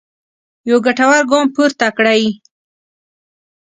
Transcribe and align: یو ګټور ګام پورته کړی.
یو 0.69 0.77
ګټور 0.85 1.21
ګام 1.29 1.47
پورته 1.55 1.87
کړی. 1.97 2.23